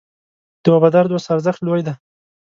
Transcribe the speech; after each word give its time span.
د 0.63 0.65
وفادار 0.73 1.05
دوست 1.07 1.27
ارزښت 1.35 1.59
لوی 1.63 1.81
دی. 1.87 1.93